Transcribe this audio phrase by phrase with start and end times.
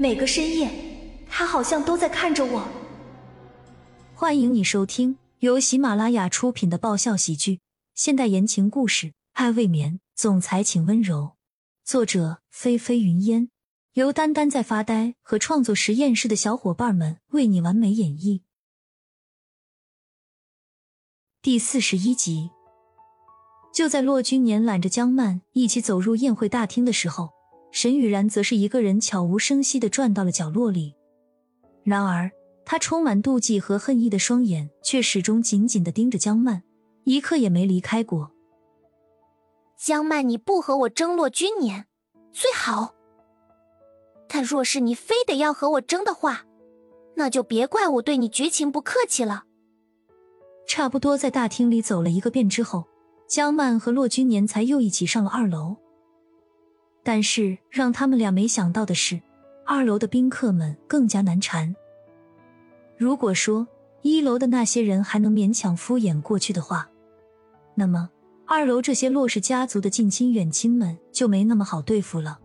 [0.00, 0.70] 每个深夜，
[1.28, 2.66] 他好像都在看着我。
[4.14, 7.60] 欢迎你收听由喜马拉雅出品的爆笑喜剧、
[7.94, 11.32] 现代言情故事《爱未眠》，总裁请温柔。
[11.84, 13.50] 作者：菲菲云烟，
[13.92, 18.40] 由丹丹在发呆和创作实验室的小伙伴们为你完美演绎。
[21.42, 22.48] 第四十一集。
[23.70, 27.32] 就在骆君年揽着江曼一起走入宴会大厅的时候，
[27.70, 30.94] 沈雨然则是一个人悄无声息的转到了角落里。
[31.82, 32.30] 然而，
[32.64, 36.62] 他充满妒忌和恨意的双眼却始终紧紧的盯着江曼，
[37.04, 38.32] 一刻也没离开过。
[39.76, 41.86] 江曼，你不和我争落君年，
[42.32, 42.94] 最好。
[44.28, 46.44] 但若是你非得要和我争的话，
[47.16, 49.44] 那就别怪我对你绝情不客气了。
[50.68, 52.84] 差不多在大厅里走了一个遍之后。
[53.26, 55.76] 江曼和骆君年才又一起上了二楼，
[57.02, 59.20] 但是让他们俩没想到的是，
[59.66, 61.74] 二楼的宾客们更加难缠。
[62.96, 63.66] 如果说
[64.02, 66.88] 一楼的那些人还能勉强敷衍过去的话，
[67.74, 68.10] 那么
[68.46, 72.38] 二楼这些骆氏家族的近亲远亲们就没那么好对付了。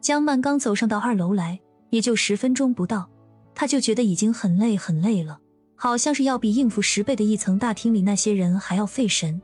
[0.00, 1.60] 江曼刚走上到二楼来，
[1.90, 3.08] 也就十分钟不到，
[3.54, 5.38] 他就觉得已经很累很累了，
[5.74, 9.40] 好像是要比应付十倍的一层大厅里那些人还要费神。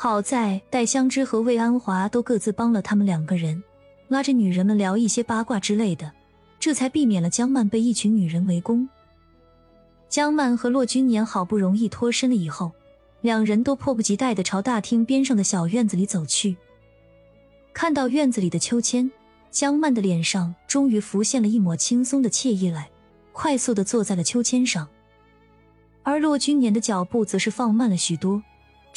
[0.00, 3.60] 好在戴香芝和魏安华都各自帮了他们两个人，
[4.06, 6.12] 拉着女人们聊一些八卦之类的，
[6.60, 8.88] 这才避免了江曼被一群女人围攻。
[10.08, 12.70] 江曼和骆君年好不容易脱身了以后，
[13.22, 16.56] 两人都迫不及待地朝大厅边上的小院子里走去。
[17.72, 19.10] 看到院子里的秋千，
[19.50, 22.88] 江曼的脸上终于浮现了一抹轻松的惬意来，
[23.32, 24.86] 快速地坐在了秋千上，
[26.04, 28.40] 而骆君年的脚步则是放慢了许多。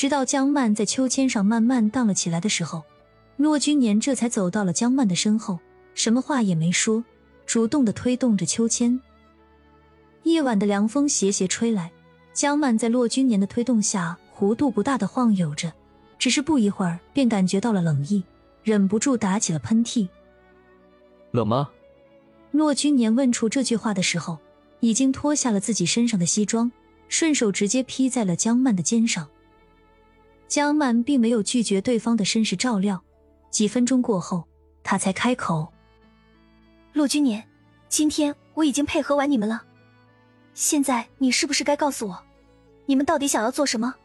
[0.02, 2.81] 直到江曼在秋千上慢慢荡了起来的时候，
[3.38, 5.59] 骆君年这才走到了江曼的身后，
[5.94, 7.05] 什么话也没说，
[7.45, 8.99] 主动的推动着秋千。
[10.23, 11.91] 夜晚的凉风斜斜吹来，
[12.33, 15.72] 江曼在骆君年的推动下弧度不大的晃悠着，
[16.18, 18.23] 只是不一会儿便感觉到了冷意，
[18.63, 20.07] 忍不住打起了喷嚏。
[21.29, 21.69] 冷吗？
[22.50, 24.39] 骆君年问出这句话的时候，
[24.79, 26.72] 已经脱下了自己身上的西装，
[27.07, 29.29] 顺手直接披在了江曼的肩上。
[30.51, 33.01] 江曼并没有拒绝对方的绅士照料，
[33.50, 34.44] 几分钟过后，
[34.84, 35.72] 他才开口
[36.91, 37.41] ：“骆君年，
[37.88, 39.63] 今天我已经配合完你们了，
[40.53, 42.22] 现在你是不是该告诉我，
[42.85, 43.95] 你们到底想要做什么？”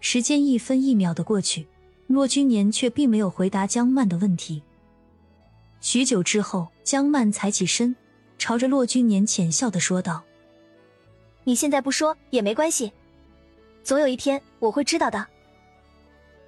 [0.00, 1.66] 时间一分一秒的过去，
[2.08, 4.62] 骆君年却并没有回答江曼的问题。
[5.80, 7.96] 许久之后，江曼才起身，
[8.36, 10.24] 朝着骆君年浅笑的说道
[11.44, 12.92] ：“你现在不说也没关系。”
[13.82, 15.26] 总有一天我会知道的。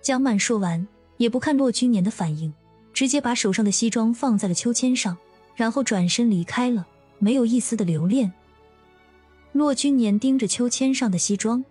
[0.01, 0.87] 江曼说完，
[1.17, 2.53] 也不看骆君年的反应，
[2.93, 5.17] 直接把手上的西装放在了秋千上，
[5.55, 6.87] 然后转身离开了，
[7.19, 8.33] 没有一丝的留恋。
[9.53, 11.65] 骆君年盯着秋千上的西装，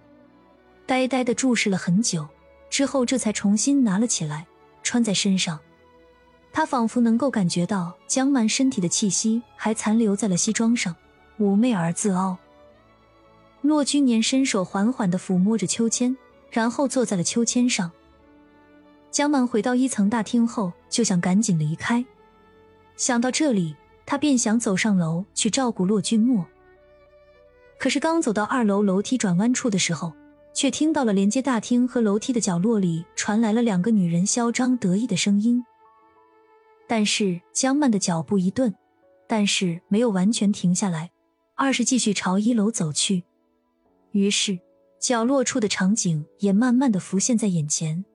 [0.85, 2.27] 呆呆的注视了很久，
[2.69, 4.47] 之后这才重新拿了起来，
[4.81, 5.59] 穿在身上。
[6.51, 10.95] 他仿佛能够感觉到江曼身体的气息还残留在了西装上，
[11.39, 12.37] 妩媚而自傲。
[13.63, 16.15] 骆君年伸手缓缓的抚摸着秋千，
[16.51, 17.89] 然后坐在了秋千上。
[19.09, 22.05] 江曼回到一层大厅后，就想赶紧离开。
[22.97, 23.73] 想到这里，
[24.05, 26.45] 他便想走上楼去照顾骆君墨。
[27.79, 30.11] 可是刚走到二楼楼梯转弯处的时候，
[30.53, 35.63] 却听到了连接大厅和楼梯的角落里传来了两个女人嚣张得意的声音。
[36.85, 38.75] 但是江曼的脚步一顿，
[39.25, 41.11] 但是没有完全停下来，
[41.55, 43.23] 而是继续朝一楼走去。
[44.13, 44.59] 于是，
[44.99, 48.05] 角落处的场景也慢慢的浮现在眼前。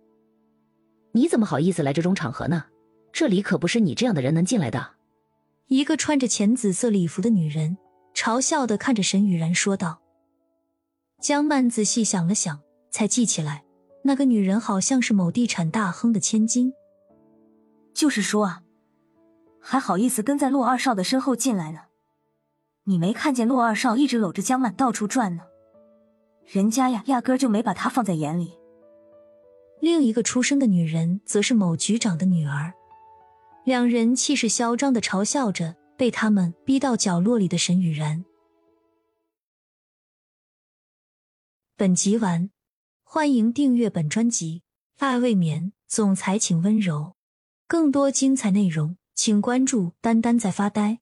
[1.10, 2.66] 你怎么好意思来这种场合呢？
[3.12, 4.92] 这里可不是你这样的人能进来的。
[5.66, 7.76] 一个穿着浅紫色礼服的女人
[8.14, 10.00] 嘲笑的看着沈雨然说道。
[11.20, 12.60] 江曼仔细想了想，
[12.92, 13.64] 才记起来，
[14.04, 16.72] 那个女人好像是某地产大亨的千金。
[17.92, 18.62] 就是说啊，
[19.60, 21.80] 还好意思跟在骆二少的身后进来呢？
[22.84, 25.42] 你没看见骆二少一直搂着江曼到处转呢？
[26.50, 28.56] 人家呀，压根就没把她放在眼里。
[29.80, 32.72] 另一个出生的女人，则是某局长的女儿。
[33.64, 38.24] 两人气势嚣张的嘲笑着被他们逼到角落里的沈雨然。
[41.76, 42.50] 本集完，
[43.04, 44.62] 欢迎订阅本专辑
[45.06, 47.14] 《爱未眠》，总裁请温柔。
[47.66, 51.00] 更多精彩内容，请关注“丹丹在发呆”。